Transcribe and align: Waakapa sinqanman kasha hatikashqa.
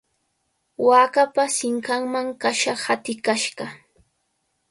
Waakapa 0.87 1.43
sinqanman 1.57 2.27
kasha 2.41 2.73
hatikashqa. 2.83 3.65